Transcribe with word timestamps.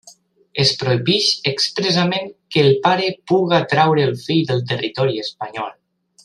Es 0.61 0.69
prohibix 0.83 1.27
expressament 1.51 2.31
que 2.55 2.63
el 2.69 2.73
pare 2.87 3.11
puga 3.33 3.61
traure 3.75 4.07
el 4.11 4.17
fill 4.23 4.43
del 4.53 4.65
territori 4.73 5.23
espanyol. 5.27 5.71